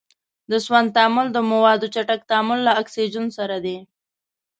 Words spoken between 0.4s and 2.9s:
د سون تعامل د موادو چټک تعامل له